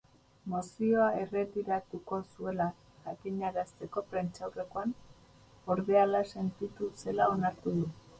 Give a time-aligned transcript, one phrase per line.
[0.51, 2.65] Mozioa erretiratuko zuela
[3.09, 4.95] jakinarazteko prentsaurrekoan,
[5.75, 7.85] ordea, hala sentitu zela onartu du.